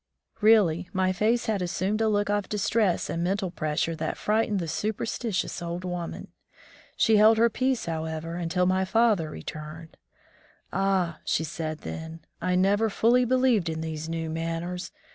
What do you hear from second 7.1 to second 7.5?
held